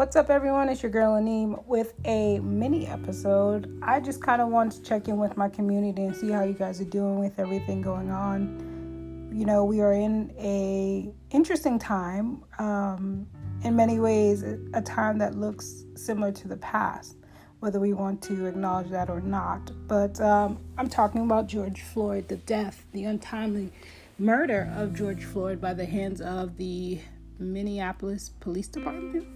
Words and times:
What's 0.00 0.16
up, 0.16 0.30
everyone? 0.30 0.70
It's 0.70 0.82
your 0.82 0.90
girl 0.90 1.12
Aneem 1.20 1.62
with 1.66 1.92
a 2.06 2.38
mini 2.38 2.86
episode. 2.86 3.78
I 3.82 4.00
just 4.00 4.22
kind 4.22 4.40
of 4.40 4.48
wanted 4.48 4.82
to 4.82 4.88
check 4.88 5.08
in 5.08 5.18
with 5.18 5.36
my 5.36 5.50
community 5.50 6.04
and 6.04 6.16
see 6.16 6.30
how 6.30 6.42
you 6.42 6.54
guys 6.54 6.80
are 6.80 6.86
doing 6.86 7.18
with 7.18 7.38
everything 7.38 7.82
going 7.82 8.10
on. 8.10 9.30
You 9.30 9.44
know, 9.44 9.62
we 9.62 9.82
are 9.82 9.92
in 9.92 10.32
a 10.38 11.12
interesting 11.32 11.78
time. 11.78 12.42
Um, 12.58 13.26
in 13.62 13.76
many 13.76 14.00
ways, 14.00 14.42
a 14.72 14.80
time 14.80 15.18
that 15.18 15.34
looks 15.34 15.84
similar 15.96 16.32
to 16.32 16.48
the 16.48 16.56
past, 16.56 17.16
whether 17.58 17.78
we 17.78 17.92
want 17.92 18.22
to 18.22 18.46
acknowledge 18.46 18.88
that 18.88 19.10
or 19.10 19.20
not. 19.20 19.70
But 19.86 20.18
um, 20.22 20.64
I'm 20.78 20.88
talking 20.88 21.20
about 21.20 21.46
George 21.46 21.82
Floyd, 21.82 22.26
the 22.28 22.36
death, 22.36 22.86
the 22.92 23.04
untimely 23.04 23.70
murder 24.18 24.72
of 24.76 24.94
George 24.94 25.24
Floyd 25.24 25.60
by 25.60 25.74
the 25.74 25.84
hands 25.84 26.22
of 26.22 26.56
the 26.56 27.00
Minneapolis 27.38 28.30
Police 28.40 28.68
Department. 28.68 29.26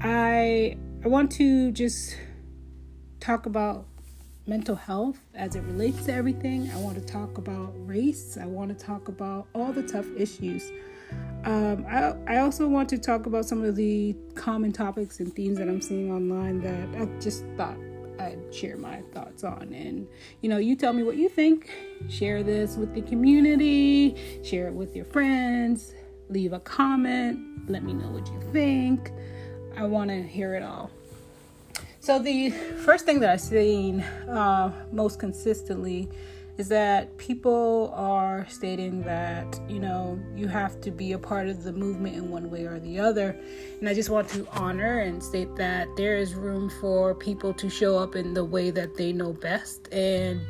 I 0.00 0.76
I 1.04 1.08
want 1.08 1.30
to 1.32 1.70
just 1.72 2.16
talk 3.20 3.46
about 3.46 3.86
mental 4.46 4.74
health 4.74 5.18
as 5.34 5.54
it 5.54 5.60
relates 5.62 6.06
to 6.06 6.14
everything. 6.14 6.70
I 6.70 6.76
want 6.78 6.96
to 6.96 7.04
talk 7.04 7.38
about 7.38 7.72
race. 7.86 8.38
I 8.40 8.46
want 8.46 8.76
to 8.76 8.84
talk 8.84 9.08
about 9.08 9.46
all 9.54 9.72
the 9.72 9.82
tough 9.82 10.06
issues. 10.16 10.70
Um, 11.44 11.86
I, 11.88 12.14
I 12.26 12.38
also 12.38 12.66
want 12.66 12.88
to 12.90 12.98
talk 12.98 13.26
about 13.26 13.44
some 13.44 13.62
of 13.62 13.76
the 13.76 14.16
common 14.34 14.72
topics 14.72 15.20
and 15.20 15.32
themes 15.34 15.58
that 15.58 15.68
I'm 15.68 15.80
seeing 15.80 16.10
online 16.12 16.60
that 16.62 17.00
I 17.00 17.06
just 17.20 17.44
thought 17.56 17.78
I'd 18.18 18.52
share 18.52 18.76
my 18.76 19.02
thoughts 19.12 19.44
on. 19.44 19.72
And, 19.72 20.06
you 20.40 20.48
know, 20.48 20.58
you 20.58 20.74
tell 20.74 20.92
me 20.92 21.02
what 21.02 21.16
you 21.16 21.28
think. 21.28 21.70
Share 22.08 22.42
this 22.42 22.76
with 22.76 22.94
the 22.94 23.02
community, 23.02 24.40
share 24.42 24.66
it 24.68 24.74
with 24.74 24.96
your 24.96 25.04
friends, 25.04 25.94
leave 26.28 26.52
a 26.52 26.60
comment, 26.60 27.70
let 27.70 27.84
me 27.84 27.92
know 27.92 28.08
what 28.08 28.26
you 28.28 28.40
think. 28.52 29.12
I 29.78 29.84
want 29.84 30.10
to 30.10 30.20
hear 30.20 30.54
it 30.54 30.64
all. 30.64 30.90
So, 32.00 32.18
the 32.18 32.50
first 32.50 33.04
thing 33.04 33.20
that 33.20 33.30
I've 33.30 33.40
seen 33.40 34.00
uh, 34.00 34.72
most 34.90 35.20
consistently 35.20 36.08
is 36.56 36.66
that 36.70 37.16
people 37.16 37.92
are 37.94 38.44
stating 38.48 39.02
that, 39.02 39.60
you 39.68 39.78
know, 39.78 40.18
you 40.34 40.48
have 40.48 40.80
to 40.80 40.90
be 40.90 41.12
a 41.12 41.18
part 41.18 41.46
of 41.46 41.62
the 41.62 41.72
movement 41.72 42.16
in 42.16 42.28
one 42.28 42.50
way 42.50 42.64
or 42.64 42.80
the 42.80 42.98
other. 42.98 43.38
And 43.78 43.88
I 43.88 43.94
just 43.94 44.10
want 44.10 44.28
to 44.30 44.48
honor 44.50 44.98
and 44.98 45.22
state 45.22 45.54
that 45.54 45.86
there 45.96 46.16
is 46.16 46.34
room 46.34 46.70
for 46.80 47.14
people 47.14 47.54
to 47.54 47.70
show 47.70 47.96
up 47.96 48.16
in 48.16 48.34
the 48.34 48.44
way 48.44 48.72
that 48.72 48.96
they 48.96 49.12
know 49.12 49.32
best. 49.32 49.86
And, 49.92 50.40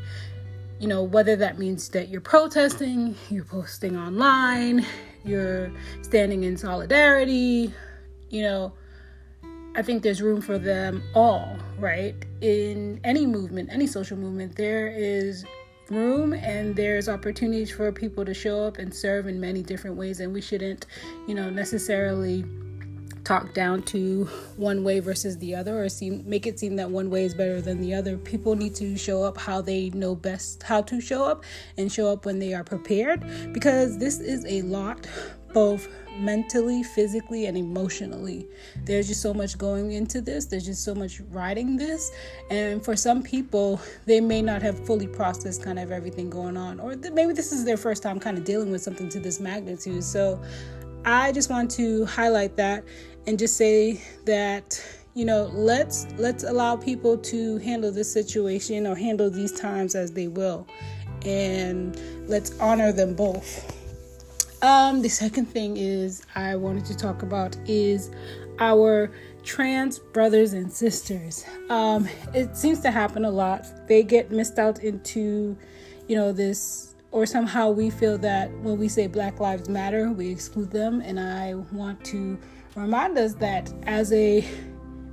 you 0.81 0.89
know, 0.89 1.03
whether 1.03 1.37
that 1.37 1.59
means 1.59 1.91
that 1.91 2.09
you're 2.09 2.23
protesting, 2.23 3.15
you're 3.29 3.45
posting 3.45 3.95
online, 3.95 4.87
you're 5.23 5.71
standing 6.01 6.45
in 6.45 6.57
solidarity, 6.57 7.75
you 8.31 8.41
know, 8.41 8.73
I 9.79 9.83
think 9.83 10.03
there's 10.03 10.21
room 10.21 10.41
for 10.41 10.59
them 10.59 11.05
all, 11.15 11.57
right? 11.79 12.13
In 12.41 13.01
any 13.05 13.29
movement, 13.29 13.69
any 13.71 13.87
social 13.87 14.17
movement, 14.17 14.57
there 14.57 14.89
is 14.89 15.45
room 15.89 16.33
and 16.33 16.75
there's 16.75 17.09
opportunities 17.09 17.71
for 17.71 17.93
people 17.93 18.25
to 18.25 18.35
show 18.35 18.65
up 18.65 18.79
and 18.79 18.93
serve 18.93 19.29
in 19.29 19.41
many 19.41 19.63
different 19.63 19.95
ways 19.95 20.19
and 20.19 20.33
we 20.33 20.41
shouldn't, 20.41 20.87
you 21.29 21.35
know, 21.37 21.49
necessarily 21.49 22.45
talk 23.23 23.55
down 23.55 23.83
to 23.83 24.25
one 24.57 24.83
way 24.83 24.99
versus 24.99 25.39
the 25.39 25.55
other 25.55 25.81
or 25.81 25.89
seem 25.89 26.29
make 26.29 26.47
it 26.47 26.59
seem 26.59 26.75
that 26.75 26.91
one 26.91 27.09
way 27.09 27.25
is 27.25 27.33
better 27.35 27.61
than 27.61 27.81
the 27.81 27.95
other. 27.95 28.17
People 28.17 28.57
need 28.57 28.75
to 28.75 28.97
show 28.97 29.23
up 29.23 29.39
how 29.39 29.61
they 29.61 29.91
know 29.91 30.17
best 30.17 30.61
how 30.65 30.83
to 30.83 31.01
show 31.01 31.25
up 31.25 31.45
and 31.77 31.93
show 31.93 32.11
up 32.11 32.27
when 32.27 32.41
they 32.41 32.53
are 32.53 32.65
prepared 32.65 33.25
because 33.53 33.99
this 33.99 34.19
is 34.19 34.45
a 34.47 34.63
lot 34.63 35.07
both 35.59 35.89
mentally, 36.21 36.85
physically, 36.85 37.47
and 37.47 37.59
emotionally. 37.59 38.47
There's 38.85 39.09
just 39.09 39.21
so 39.21 39.35
much 39.35 39.59
going 39.59 39.91
into 39.91 40.21
this, 40.21 40.47
there's 40.47 40.65
just 40.65 40.85
so 40.85 40.95
much 40.95 41.21
riding 41.33 41.77
this. 41.77 42.13
And 42.49 42.85
for 42.85 42.95
some 42.95 43.25
people, 43.25 43.81
they 44.07 44.21
may 44.21 44.41
not 44.41 44.63
have 44.63 44.87
fully 44.87 45.09
processed 45.09 45.65
kind 45.65 45.81
of 45.81 45.91
everything 45.91 46.31
going 46.31 46.57
on, 46.57 46.79
or 46.79 46.95
th- 46.95 47.13
maybe 47.13 47.33
this 47.33 47.51
is 47.51 47.65
their 47.65 47.77
first 47.77 48.05
time 48.05 48.21
kind 48.21 48.39
of 48.39 48.45
dealing 48.45 48.71
with 48.71 48.83
something 48.83 49.09
to 49.09 49.19
this 49.19 49.41
magnitude. 49.41 50.05
So 50.05 50.41
I 51.05 51.33
just 51.33 51.51
want 51.51 51.73
to 51.73 52.05
highlight 52.05 52.55
that 52.55 52.85
and 53.27 53.37
just 53.37 53.57
say 53.57 54.01
that 54.27 54.81
you 55.15 55.25
know 55.25 55.51
let's 55.53 56.07
let's 56.19 56.45
allow 56.45 56.77
people 56.77 57.19
to 57.19 57.59
handle 57.59 57.91
this 57.91 58.13
situation 58.13 58.87
or 58.87 58.95
handle 58.95 59.29
these 59.29 59.51
times 59.59 59.97
as 59.97 60.13
they 60.13 60.29
will 60.29 60.69
and 61.25 62.01
let's 62.29 62.57
honor 62.61 62.93
them 62.93 63.17
both 63.17 63.78
um, 64.63 65.03
the 65.03 65.09
second 65.09 65.47
thing 65.47 65.77
is 65.77 66.25
I 66.35 66.57
wanted 66.57 66.85
to 66.87 66.97
talk 66.97 67.23
about 67.23 67.57
is 67.67 68.11
our 68.59 69.11
trans 69.45 69.99
brothers 69.99 70.53
and 70.53 70.71
sisters. 70.71 71.45
Um, 71.71 72.09
it 72.35 72.57
seems 72.57 72.81
to 72.81 72.91
happen 72.91 73.25
a 73.25 73.31
lot. 73.31 73.67
They 73.87 74.03
get 74.03 74.31
missed 74.31 74.59
out 74.59 74.83
into, 74.83 75.57
you 76.09 76.17
know, 76.17 76.33
this, 76.33 76.95
or 77.13 77.25
somehow 77.25 77.71
we 77.71 77.89
feel 77.91 78.19
that 78.19 78.51
when 78.61 78.79
we 78.79 78.89
say 78.89 79.07
Black 79.07 79.41
Lives 79.41 79.69
Matter, 79.69 80.11
we 80.11 80.31
exclude 80.31 80.71
them. 80.71 81.01
And 81.01 81.19
I 81.21 81.55
want 81.73 82.05
to 82.07 82.39
remind 82.75 83.17
us 83.17 83.35
that 83.35 83.73
as 83.85 84.13
a, 84.13 84.47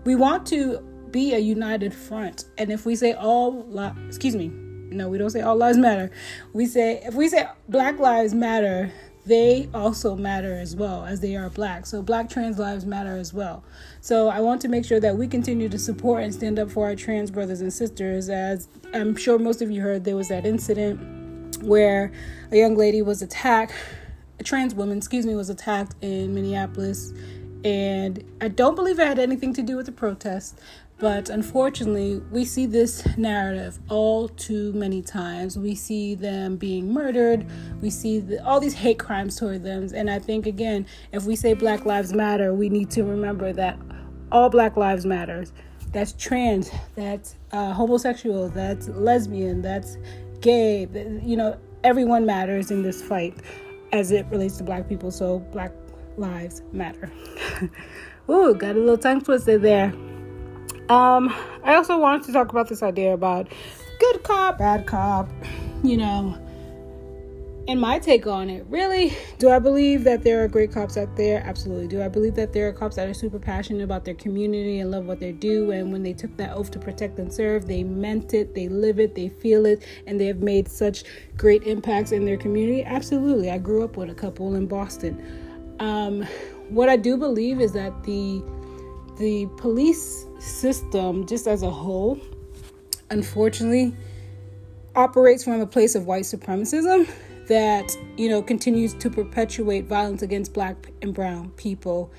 we 0.06 0.16
want 0.16 0.46
to 0.48 0.80
be 1.12 1.34
a 1.34 1.40
united 1.40 1.94
front. 1.94 2.46
And 2.58 2.72
if 2.72 2.86
we 2.86 2.96
say 2.96 3.14
all, 3.14 3.66
li- 3.70 3.94
excuse 4.08 4.36
me, 4.36 4.52
no, 4.90 5.10
we 5.10 5.18
don't 5.18 5.30
say 5.30 5.42
all 5.42 5.56
lives 5.56 5.78
matter. 5.78 6.12
We 6.54 6.66
say, 6.66 7.02
if 7.04 7.14
we 7.16 7.28
say 7.28 7.48
Black 7.70 8.00
Lives 8.00 8.34
Matter, 8.34 8.92
they 9.26 9.70
also 9.74 10.16
matter 10.16 10.56
as 10.56 10.76
well 10.76 11.06
as 11.06 11.20
they 11.20 11.36
are 11.36 11.50
black. 11.50 11.86
So, 11.86 12.02
black 12.02 12.30
trans 12.30 12.60
lives 12.60 12.86
matter 12.86 13.18
as 13.18 13.34
well. 13.34 13.64
So, 14.02 14.30
I 14.30 14.40
want 14.40 14.62
to 14.62 14.68
make 14.68 14.86
sure 14.86 15.00
that 15.00 15.18
we 15.18 15.28
continue 15.28 15.68
to 15.70 15.80
support 15.80 16.24
and 16.24 16.34
stand 16.34 16.60
up 16.60 16.70
for 16.70 16.86
our 16.86 16.96
trans 16.96 17.32
brothers 17.32 17.62
and 17.62 17.74
sisters. 17.74 18.30
As 18.30 18.68
I'm 18.94 19.16
sure 19.16 19.40
most 19.40 19.62
of 19.62 19.72
you 19.72 19.82
heard, 19.82 20.04
there 20.04 20.16
was 20.16 20.30
that 20.30 20.46
incident 20.46 21.64
where 21.64 22.12
a 22.52 22.58
young 22.58 22.76
lady 22.76 23.02
was 23.02 23.22
attacked, 23.22 23.74
a 24.40 24.44
trans 24.44 24.76
woman, 24.76 24.98
excuse 24.98 25.26
me, 25.26 25.36
was 25.36 25.50
attacked 25.50 25.96
in 26.02 26.34
Minneapolis. 26.36 27.12
And 27.64 28.24
I 28.42 28.48
don't 28.48 28.76
believe 28.76 29.00
it 29.00 29.08
had 29.08 29.18
anything 29.18 29.54
to 29.56 29.64
do 29.64 29.76
with 29.76 29.88
the 29.88 29.92
protest, 29.92 30.60
but 30.98 31.30
unfortunately, 31.30 32.22
we 32.32 32.46
see 32.46 32.66
this 32.66 33.06
narrative 33.18 33.80
all 33.90 34.30
too 34.30 34.72
many 34.74 35.02
times. 35.02 35.60
We 35.60 35.76
see 35.76 36.16
them 36.16 36.56
being 36.56 36.94
murdered. 36.94 37.46
We 37.82 37.90
see 37.90 38.20
the, 38.20 38.44
all 38.46 38.62
these 38.62 38.74
hate 38.74 38.98
crimes 38.98 39.36
toward 39.36 39.64
them. 39.64 39.90
And 39.94 40.10
I 40.10 40.20
think, 40.20 40.46
again, 40.46 40.86
if 41.12 41.26
we 41.26 41.36
say 41.36 41.54
Black 41.54 41.86
Lives 41.86 42.14
Matter, 42.14 42.54
we 42.54 42.70
need 42.70 42.90
to 42.92 43.04
remember 43.04 43.52
that 43.52 43.78
all 44.32 44.50
Black 44.50 44.78
Lives 44.78 45.06
Matters. 45.06 45.52
That's 45.92 46.14
trans, 46.14 46.72
that's 46.96 47.36
uh, 47.52 47.74
homosexual, 47.74 48.48
that's 48.50 48.88
lesbian, 48.88 49.62
that's 49.62 49.98
gay. 50.40 50.88
You 51.22 51.36
know, 51.36 51.58
everyone 51.84 52.26
matters 52.26 52.72
in 52.72 52.84
this 52.84 53.02
fight 53.02 53.38
as 53.92 54.12
it 54.12 54.26
relates 54.28 54.58
to 54.58 54.64
Black 54.64 54.88
people. 54.88 55.12
So, 55.12 55.40
Black 55.40 55.74
Lives 56.18 56.62
Matter. 56.72 57.12
Ooh, 58.30 58.56
got 58.56 58.76
a 58.76 58.80
little 58.80 58.98
tongue 58.98 59.22
twister 59.22 59.58
there. 59.58 59.94
Um, 60.90 61.34
I 61.64 61.76
also 61.76 61.98
wanted 61.98 62.26
to 62.28 62.34
talk 62.34 62.50
about 62.50 62.70
this 62.70 62.84
idea 62.84 63.14
about 63.14 63.48
good 64.00 64.24
cop, 64.24 64.60
bad 64.60 64.86
cop, 64.86 65.30
you 65.84 65.98
know, 65.98 66.38
and 67.68 67.82
my 67.82 67.98
take 67.98 68.28
on 68.28 68.52
it. 68.52 68.64
Really, 68.70 69.18
do 69.40 69.50
I 69.50 69.58
believe 69.58 70.04
that 70.04 70.24
there 70.24 70.44
are 70.44 70.48
great 70.48 70.72
cops 70.72 70.98
out 70.98 71.16
there? 71.16 71.42
Absolutely. 71.44 71.88
Do 71.88 72.04
I 72.04 72.08
believe 72.08 72.36
that 72.36 72.54
there 72.54 72.68
are 72.68 72.72
cops 72.72 72.98
that 72.98 73.08
are 73.08 73.14
super 73.16 73.40
passionate 73.40 73.84
about 73.84 74.06
their 74.06 74.14
community 74.14 74.80
and 74.80 74.92
love 74.92 75.06
what 75.06 75.20
they 75.20 75.32
do? 75.32 75.72
And 75.72 75.92
when 75.92 76.04
they 76.04 76.14
took 76.14 76.38
that 76.38 76.56
oath 76.56 76.70
to 76.72 76.80
protect 76.80 77.18
and 77.18 77.34
serve, 77.34 77.66
they 77.66 77.84
meant 77.84 78.36
it, 78.36 78.54
they 78.54 78.68
live 78.68 79.00
it, 79.00 79.16
they 79.16 79.30
feel 79.30 79.66
it, 79.66 79.84
and 80.06 80.20
they 80.20 80.28
have 80.28 80.42
made 80.42 80.68
such 80.68 81.04
great 81.36 81.64
impacts 81.64 82.12
in 82.12 82.26
their 82.26 82.38
community? 82.38 82.84
Absolutely. 82.84 83.50
I 83.50 83.58
grew 83.58 83.84
up 83.84 83.98
with 83.98 84.12
a 84.12 84.16
couple 84.16 84.54
in 84.54 84.68
Boston. 84.68 85.76
Um, 85.80 86.22
what 86.70 86.90
I 86.90 86.98
do 86.98 87.18
believe 87.18 87.60
is 87.60 87.72
that 87.74 88.04
the 88.04 88.44
the 89.18 89.48
police 89.58 90.26
system, 90.46 91.26
just 91.26 91.48
as 91.48 91.64
a 91.64 91.70
whole, 91.70 92.20
unfortunately, 93.10 93.96
operates 94.96 95.44
from 95.44 95.60
a 95.62 95.66
place 95.66 95.96
of 95.96 96.06
white 96.06 96.24
supremacism 96.24 97.10
that 97.48 97.96
you 98.18 98.28
know 98.30 98.42
continues 98.42 98.94
to 98.96 99.10
perpetuate 99.10 99.86
violence 99.86 100.22
against 100.24 100.54
black 100.54 100.92
and 101.04 101.14
brown 101.14 101.52
people 101.52 102.12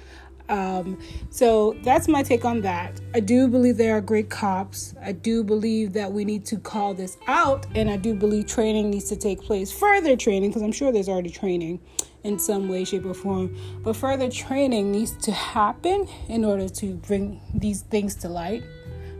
um, 0.48 0.98
so 1.30 1.76
that's 1.82 2.08
my 2.08 2.22
take 2.22 2.44
on 2.44 2.60
that. 2.62 3.00
I 3.14 3.20
do 3.20 3.48
believe 3.48 3.76
there 3.76 3.96
are 3.96 4.00
great 4.00 4.30
cops. 4.30 4.94
I 5.02 5.12
do 5.12 5.42
believe 5.42 5.92
that 5.94 6.12
we 6.12 6.24
need 6.24 6.44
to 6.46 6.58
call 6.58 6.94
this 6.94 7.18
out, 7.26 7.66
and 7.74 7.90
I 7.90 7.96
do 7.96 8.14
believe 8.14 8.46
training 8.46 8.90
needs 8.90 9.08
to 9.08 9.16
take 9.16 9.42
place. 9.42 9.72
Further 9.72 10.16
training, 10.16 10.50
because 10.50 10.62
I'm 10.62 10.72
sure 10.72 10.92
there's 10.92 11.08
already 11.08 11.30
training 11.30 11.80
in 12.26 12.38
some 12.38 12.68
way, 12.68 12.84
shape, 12.84 13.06
or 13.06 13.14
form, 13.14 13.56
but 13.82 13.96
further 13.96 14.30
training 14.30 14.92
needs 14.92 15.12
to 15.12 15.32
happen 15.32 16.08
in 16.28 16.44
order 16.44 16.68
to 16.68 16.94
bring 16.96 17.40
these 17.54 17.82
things 17.82 18.14
to 18.16 18.28
light. 18.28 18.62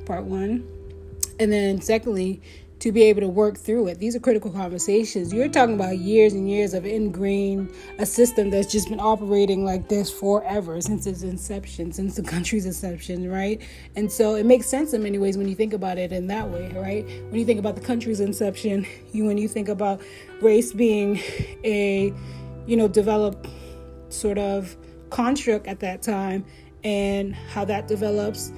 Part 0.05 0.25
one. 0.25 0.67
And 1.39 1.53
then, 1.53 1.81
secondly, 1.81 2.41
to 2.79 2.93
be 2.93 3.05
able 3.05 3.23
to 3.23 3.29
work 3.29 3.57
through 3.57 3.89
it. 3.89 3.99
These 3.99 4.15
are 4.17 4.21
critical 4.21 4.51
conversations. 4.51 5.33
You're 5.33 5.49
talking 5.49 5.77
about 5.77 5.99
years 5.99 6.35
and 6.35 6.49
years 6.49 6.75
of 6.75 6.85
ingrained 6.85 7.73
a 7.99 8.05
system 8.05 8.51
that's 8.51 8.71
just 8.71 8.91
been 8.91 9.01
operating 9.01 9.65
like 9.65 9.89
this 9.89 10.11
forever 10.11 10.81
since 10.83 11.07
its 11.07 11.23
inception, 11.23 11.93
since 11.93 12.17
the 12.17 12.23
country's 12.23 12.67
inception, 12.67 13.31
right? 13.31 13.63
And 13.97 14.13
so 14.13 14.35
it 14.35 14.45
makes 14.45 14.67
sense 14.67 14.93
in 14.93 15.03
many 15.03 15.19
ways 15.19 15.39
when 15.39 15.49
you 15.49 15.55
think 15.55 15.73
about 15.73 15.97
it 15.97 16.13
in 16.13 16.27
that 16.27 16.49
way, 16.51 16.71
right? 16.75 17.07
When 17.31 17.41
you 17.41 17.47
think 17.47 17.59
about 17.59 17.77
the 17.77 17.81
country's 17.81 18.21
inception, 18.21 18.87
you 19.13 19.25
when 19.25 19.39
you 19.39 19.49
think 19.49 19.69
about 19.69 20.03
race 20.43 20.73
being 20.73 21.17
a, 21.65 22.13
you 22.67 22.77
know, 22.77 22.89
developed 22.89 23.49
sort 24.09 24.39
of 24.39 24.77
construct 25.11 25.67
at 25.67 25.81
that 25.81 26.03
time 26.03 26.45
and 26.85 27.35
how 27.35 27.65
that 27.65 27.89
develops, 27.89 28.53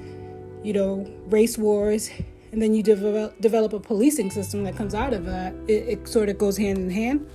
you 0.63 0.73
know, 0.73 1.05
race 1.27 1.57
wars 1.57 2.09
and 2.51 2.61
then 2.61 2.73
you 2.73 2.81
develop, 2.81 3.39
develop 3.41 3.73
a 3.73 3.79
policing 3.79 4.31
system 4.31 4.63
that 4.63 4.75
comes 4.75 4.95
out 4.95 5.13
of 5.13 5.25
that, 5.25 5.53
it, 5.67 5.87
it 5.87 6.07
sort 6.07 6.29
of 6.29 6.37
goes 6.37 6.57
hand 6.57 6.77
in 6.79 6.89
hand 6.89 7.29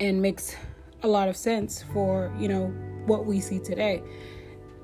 and 0.00 0.22
makes 0.22 0.56
a 1.02 1.08
lot 1.08 1.28
of 1.28 1.36
sense 1.36 1.84
for, 1.92 2.32
you 2.38 2.48
know, 2.48 2.66
what 3.06 3.26
we 3.26 3.40
see 3.40 3.58
today. 3.58 4.02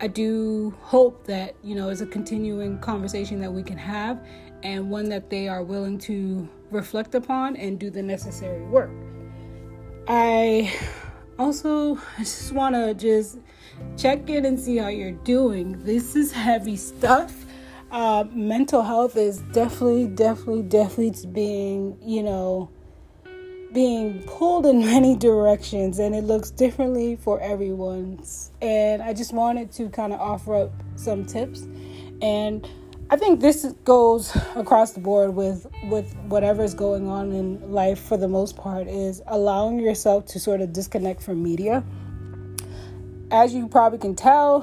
I 0.01 0.09
do 0.09 0.75
hope 0.81 1.25
that, 1.27 1.55
you 1.63 1.75
know, 1.75 1.89
it's 1.89 2.01
a 2.01 2.07
continuing 2.07 2.79
conversation 2.79 3.41
that 3.41 3.53
we 3.53 3.63
can 3.63 3.79
have 3.79 4.25
and 4.63 4.91
one 4.91 5.09
that 5.09 5.31
they 5.31 5.49
are 5.49 5.63
willing 5.63 5.99
to 5.99 6.49
reflect 6.71 7.15
upon 7.15 7.57
and 7.57 7.79
do 7.79 7.91
the 7.91 8.03
necessary 8.03 8.65
work. 8.67 8.91
I 10.09 10.75
also 11.39 12.01
just 12.19 12.53
want 12.53 12.75
to 12.75 12.95
just 12.95 13.39
check 13.97 14.29
in 14.29 14.45
and 14.45 14.59
see 14.59 14.79
how 14.79 14.89
you're 14.89 15.13
doing. 15.13 15.85
This 15.85 16.17
is 16.17 16.33
heavy 16.33 16.77
stuff 16.77 17.45
uh, 17.91 18.25
mental 18.33 18.83
health 18.83 19.17
is 19.17 19.39
definitely, 19.53 20.07
definitely, 20.07 20.63
definitely 20.63 21.27
being, 21.33 21.97
you 22.03 22.23
know, 22.23 22.71
being 23.73 24.23
pulled 24.25 24.67
in 24.67 24.81
many 24.85 25.17
directions 25.17 25.99
and 25.99 26.15
it 26.15 26.25
looks 26.25 26.51
differently 26.51 27.17
for 27.17 27.41
everyone's. 27.41 28.53
And 28.61 29.03
I 29.03 29.15
just 29.15 29.33
wanted 29.33 29.73
to 29.73 29.89
kind 29.89 30.13
of 30.13 30.21
offer 30.21 30.55
up 30.55 30.73
some 30.97 31.25
tips. 31.25 31.67
And 32.21 32.69
I 33.11 33.17
think 33.17 33.41
this 33.41 33.65
goes 33.85 34.37
across 34.55 34.93
the 34.93 35.01
board 35.01 35.35
with 35.35 35.67
with 35.85 36.15
whatever's 36.27 36.75
going 36.75 37.09
on 37.09 37.33
in 37.33 37.73
life 37.73 37.99
for 37.99 38.19
the 38.19 38.29
most 38.29 38.55
part 38.55 38.87
is 38.87 39.23
allowing 39.29 39.79
yourself 39.79 40.27
to 40.27 40.39
sort 40.39 40.61
of 40.61 40.75
disconnect 40.75 41.23
from 41.23 41.43
media. 41.43 41.83
As 43.31 43.55
you 43.55 43.67
probably 43.67 43.99
can 43.99 44.15
tell, 44.15 44.63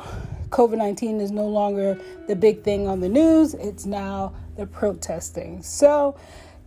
COVID 0.49 0.77
19 0.77 1.21
is 1.21 1.31
no 1.31 1.47
longer 1.47 1.99
the 2.27 2.35
big 2.35 2.61
thing 2.61 2.87
on 2.87 2.99
the 2.99 3.09
news, 3.09 3.55
it's 3.55 3.87
now 3.87 4.35
the 4.57 4.67
protesting. 4.67 5.63
So, 5.63 6.15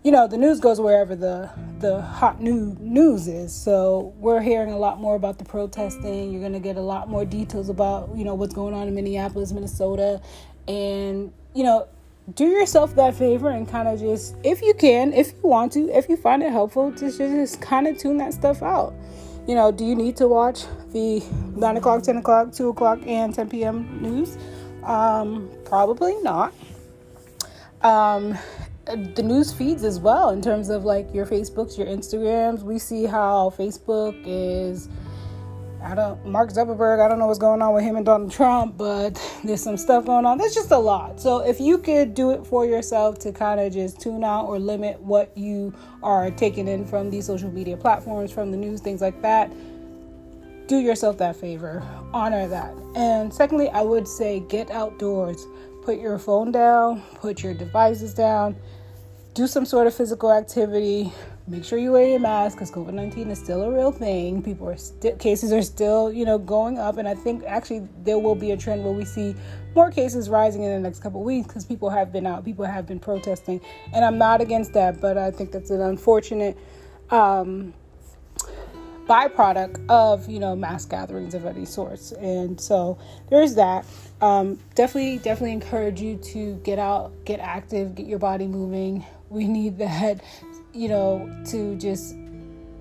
you 0.02 0.10
know, 0.10 0.26
the 0.26 0.36
news 0.36 0.58
goes 0.58 0.80
wherever 0.80 1.14
the, 1.14 1.48
the 1.78 2.02
hot 2.02 2.40
new 2.40 2.76
news 2.80 3.28
is. 3.28 3.54
So, 3.54 4.14
we're 4.18 4.42
hearing 4.42 4.72
a 4.72 4.78
lot 4.78 5.00
more 5.00 5.14
about 5.14 5.38
the 5.38 5.44
protesting. 5.44 6.32
You're 6.32 6.40
going 6.40 6.52
to 6.52 6.60
get 6.60 6.76
a 6.76 6.82
lot 6.82 7.08
more 7.08 7.24
details 7.24 7.68
about, 7.68 8.10
you 8.14 8.24
know, 8.24 8.34
what's 8.34 8.54
going 8.54 8.74
on 8.74 8.88
in 8.88 8.94
Minneapolis, 8.94 9.52
Minnesota. 9.52 10.20
And, 10.66 11.32
you 11.54 11.64
know, 11.64 11.88
do 12.34 12.46
yourself 12.46 12.94
that 12.96 13.14
favor 13.14 13.50
and 13.50 13.68
kind 13.68 13.88
of 13.88 13.98
just, 13.98 14.36
if 14.44 14.60
you 14.62 14.74
can, 14.74 15.12
if 15.12 15.32
you 15.32 15.48
want 15.48 15.72
to, 15.72 15.88
if 15.96 16.08
you 16.08 16.16
find 16.16 16.42
it 16.42 16.52
helpful, 16.52 16.90
just, 16.90 17.18
just 17.18 17.60
kind 17.60 17.86
of 17.86 17.98
tune 17.98 18.18
that 18.18 18.34
stuff 18.34 18.62
out 18.62 18.94
you 19.48 19.54
know, 19.54 19.72
do 19.72 19.82
you 19.82 19.96
need 19.96 20.14
to 20.18 20.28
watch 20.28 20.64
the 20.92 21.24
9 21.56 21.76
o'clock, 21.78 22.02
10 22.02 22.18
o'clock, 22.18 22.52
2 22.52 22.68
o'clock, 22.68 23.00
and 23.06 23.34
10 23.34 23.48
p.m. 23.48 23.98
news? 24.02 24.36
Um, 24.84 25.50
probably 25.64 26.20
not. 26.20 26.52
Um, 27.80 28.36
the 28.84 29.22
news 29.22 29.50
feeds 29.50 29.84
as 29.84 30.00
well, 30.00 30.30
in 30.30 30.42
terms 30.42 30.68
of 30.68 30.84
like 30.84 31.12
your 31.14 31.24
Facebooks, 31.24 31.78
your 31.78 31.86
Instagrams. 31.86 32.62
We 32.62 32.78
see 32.78 33.06
how 33.06 33.54
Facebook 33.56 34.22
is 34.26 34.90
I 35.82 35.94
don't 35.94 36.24
Mark 36.26 36.50
Zuckerberg, 36.50 37.04
I 37.04 37.08
don't 37.08 37.18
know 37.18 37.26
what's 37.26 37.38
going 37.38 37.62
on 37.62 37.72
with 37.72 37.84
him 37.84 37.96
and 37.96 38.04
Donald 38.04 38.32
Trump, 38.32 38.76
but 38.76 39.14
there's 39.44 39.62
some 39.62 39.76
stuff 39.76 40.06
going 40.06 40.26
on. 40.26 40.38
There's 40.38 40.54
just 40.54 40.70
a 40.70 40.78
lot. 40.78 41.20
So 41.20 41.38
if 41.38 41.60
you 41.60 41.78
could 41.78 42.14
do 42.14 42.30
it 42.32 42.46
for 42.46 42.66
yourself 42.66 43.18
to 43.20 43.32
kind 43.32 43.60
of 43.60 43.72
just 43.72 44.00
tune 44.00 44.24
out 44.24 44.46
or 44.46 44.58
limit 44.58 45.00
what 45.00 45.36
you 45.36 45.72
are 46.02 46.30
taking 46.30 46.66
in 46.68 46.86
from 46.86 47.10
these 47.10 47.26
social 47.26 47.50
media 47.50 47.76
platforms, 47.76 48.32
from 48.32 48.50
the 48.50 48.56
news, 48.56 48.80
things 48.80 49.00
like 49.00 49.22
that, 49.22 49.52
do 50.66 50.78
yourself 50.78 51.16
that 51.18 51.36
favor. 51.36 51.82
Honor 52.12 52.46
that. 52.48 52.74
And 52.94 53.32
secondly, 53.32 53.68
I 53.70 53.82
would 53.82 54.06
say 54.06 54.40
get 54.40 54.70
outdoors. 54.70 55.46
Put 55.84 55.98
your 55.98 56.18
phone 56.18 56.52
down, 56.52 57.00
put 57.14 57.42
your 57.42 57.54
devices 57.54 58.12
down, 58.12 58.56
do 59.32 59.46
some 59.46 59.64
sort 59.64 59.86
of 59.86 59.94
physical 59.94 60.30
activity 60.30 61.12
make 61.48 61.64
sure 61.64 61.78
you 61.78 61.92
wear 61.92 62.06
your 62.06 62.18
mask 62.18 62.56
because 62.56 62.70
COVID 62.70 62.92
19 62.92 63.30
is 63.30 63.38
still 63.38 63.62
a 63.62 63.72
real 63.72 63.90
thing. 63.90 64.42
People 64.42 64.68
are 64.68 64.76
still, 64.76 65.16
cases 65.16 65.52
are 65.52 65.62
still, 65.62 66.12
you 66.12 66.24
know, 66.24 66.38
going 66.38 66.78
up. 66.78 66.98
And 66.98 67.08
I 67.08 67.14
think 67.14 67.44
actually 67.44 67.88
there 68.04 68.18
will 68.18 68.34
be 68.34 68.50
a 68.50 68.56
trend 68.56 68.84
where 68.84 68.92
we 68.92 69.04
see 69.04 69.34
more 69.74 69.90
cases 69.90 70.28
rising 70.28 70.62
in 70.62 70.70
the 70.70 70.80
next 70.80 71.00
couple 71.00 71.22
weeks 71.22 71.46
because 71.48 71.64
people 71.64 71.90
have 71.90 72.12
been 72.12 72.26
out, 72.26 72.44
people 72.44 72.64
have 72.64 72.86
been 72.86 73.00
protesting. 73.00 73.60
And 73.92 74.04
I'm 74.04 74.18
not 74.18 74.40
against 74.40 74.72
that, 74.74 75.00
but 75.00 75.16
I 75.16 75.30
think 75.30 75.52
that's 75.52 75.70
an 75.70 75.80
unfortunate 75.80 76.58
um, 77.10 77.72
byproduct 79.08 79.84
of, 79.88 80.28
you 80.28 80.38
know, 80.38 80.54
mass 80.54 80.84
gatherings 80.84 81.34
of 81.34 81.46
any 81.46 81.64
sorts. 81.64 82.12
And 82.12 82.60
so 82.60 82.98
there's 83.30 83.54
that. 83.54 83.86
Um, 84.20 84.58
definitely, 84.74 85.18
definitely 85.18 85.52
encourage 85.52 86.00
you 86.00 86.16
to 86.18 86.56
get 86.56 86.78
out, 86.78 87.12
get 87.24 87.40
active, 87.40 87.94
get 87.94 88.06
your 88.06 88.18
body 88.18 88.46
moving. 88.46 89.04
We 89.30 89.46
need 89.46 89.78
that 89.78 90.20
you 90.72 90.88
know, 90.88 91.28
to 91.46 91.76
just 91.76 92.14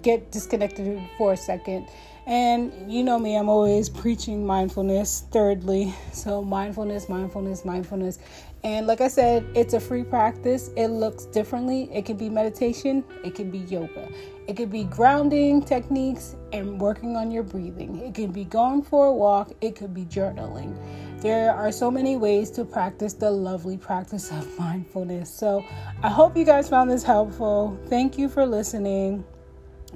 get 0.01 0.31
disconnected 0.31 1.01
for 1.17 1.33
a 1.33 1.37
second. 1.37 1.87
And 2.27 2.91
you 2.91 3.05
know 3.05 3.17
me, 3.17 3.37
I'm 3.37 3.47
always 3.47 3.87
preaching 3.87 4.45
mindfulness, 4.45 5.23
thirdly. 5.31 5.95
So, 6.11 6.41
mindfulness, 6.41 7.07
mindfulness, 7.07 7.63
mindfulness. 7.63 8.19
And 8.65 8.85
like 8.85 8.99
I 8.99 9.07
said, 9.07 9.45
it's 9.55 9.73
a 9.73 9.79
free 9.79 10.03
practice. 10.03 10.69
It 10.75 10.89
looks 10.89 11.23
differently. 11.27 11.89
It 11.93 12.05
could 12.05 12.17
be 12.17 12.29
meditation, 12.29 13.05
it 13.23 13.33
could 13.33 13.49
be 13.49 13.59
yoga, 13.59 14.09
it 14.45 14.57
could 14.57 14.69
be 14.69 14.83
grounding 14.83 15.61
techniques 15.61 16.35
and 16.51 16.81
working 16.81 17.15
on 17.15 17.31
your 17.31 17.43
breathing. 17.43 17.97
It 17.99 18.13
could 18.13 18.33
be 18.33 18.43
going 18.43 18.81
for 18.81 19.05
a 19.05 19.13
walk, 19.13 19.53
it 19.61 19.77
could 19.77 19.93
be 19.93 20.03
journaling. 20.03 20.75
There 21.21 21.53
are 21.53 21.71
so 21.71 21.89
many 21.89 22.17
ways 22.17 22.51
to 22.51 22.65
practice 22.65 23.13
the 23.13 23.31
lovely 23.31 23.77
practice 23.77 24.31
of 24.31 24.59
mindfulness. 24.59 25.33
So 25.33 25.63
I 26.03 26.09
hope 26.09 26.35
you 26.35 26.43
guys 26.43 26.67
found 26.67 26.91
this 26.91 27.03
helpful. 27.03 27.79
Thank 27.87 28.17
you 28.17 28.27
for 28.27 28.45
listening. 28.45 29.23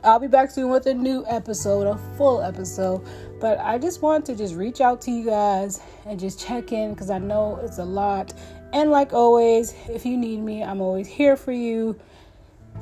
I'll 0.03 0.19
be 0.19 0.27
back 0.27 0.49
soon 0.49 0.69
with 0.69 0.87
a 0.87 0.93
new 0.93 1.23
episode, 1.27 1.85
a 1.85 1.97
full 2.17 2.41
episode. 2.41 3.05
But 3.39 3.59
I 3.59 3.77
just 3.77 4.01
want 4.01 4.25
to 4.25 4.35
just 4.35 4.55
reach 4.55 4.81
out 4.81 4.99
to 5.01 5.11
you 5.11 5.25
guys 5.25 5.81
and 6.05 6.19
just 6.19 6.39
check 6.39 6.71
in 6.71 6.93
because 6.93 7.09
I 7.09 7.19
know 7.19 7.59
it's 7.63 7.77
a 7.77 7.85
lot. 7.85 8.33
And 8.73 8.89
like 8.89 9.13
always, 9.13 9.75
if 9.89 10.05
you 10.05 10.17
need 10.17 10.39
me, 10.39 10.63
I'm 10.63 10.81
always 10.81 11.07
here 11.07 11.35
for 11.35 11.51
you. 11.51 11.99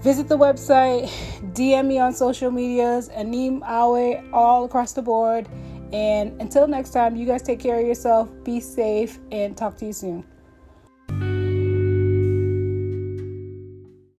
Visit 0.02 0.30
the 0.30 0.38
website, 0.38 1.10
DM 1.54 1.88
me 1.88 2.00
on 2.00 2.14
social 2.14 2.52
medias, 2.52 3.10
Anim 3.10 3.64
Awe 3.64 4.22
all 4.32 4.64
across 4.64 4.94
the 4.94 5.02
board. 5.02 5.50
And 5.92 6.40
until 6.40 6.68
next 6.68 6.92
time, 6.92 7.16
you 7.16 7.26
guys 7.26 7.42
take 7.42 7.60
care 7.60 7.80
of 7.80 7.86
yourself, 7.86 8.30
be 8.44 8.60
safe, 8.60 9.20
and 9.32 9.58
talk 9.58 9.76
to 9.78 9.88
you 9.88 9.94
soon. 9.94 10.24